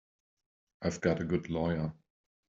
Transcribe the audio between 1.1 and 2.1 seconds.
a good lawyer.